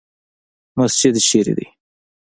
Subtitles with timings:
[0.77, 1.65] مسجد چیرته دی؟